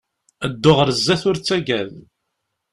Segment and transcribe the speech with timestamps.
[0.51, 1.91] Ddu ɣer sdat ur ttaggad!